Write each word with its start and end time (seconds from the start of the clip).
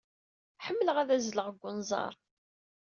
Ḥemmleɣ 0.65 0.97
ad 0.99 1.09
azzleɣ 1.17 1.47
deg 1.49 1.63
unẓar. 1.69 2.13